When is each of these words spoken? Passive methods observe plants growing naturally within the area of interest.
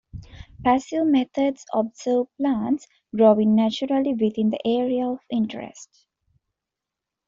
Passive 0.63 1.05
methods 1.05 1.63
observe 1.73 2.25
plants 2.37 2.87
growing 3.15 3.53
naturally 3.53 4.15
within 4.15 4.49
the 4.49 4.57
area 4.65 5.05
of 5.07 5.19
interest. 5.29 6.07